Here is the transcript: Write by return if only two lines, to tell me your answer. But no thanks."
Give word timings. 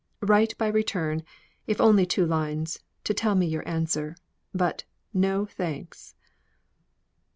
Write 0.23 0.57
by 0.57 0.65
return 0.67 1.21
if 1.67 1.79
only 1.79 2.07
two 2.07 2.25
lines, 2.25 2.79
to 3.03 3.13
tell 3.13 3.35
me 3.35 3.45
your 3.45 3.61
answer. 3.69 4.15
But 4.51 4.83
no 5.13 5.45
thanks." 5.45 6.15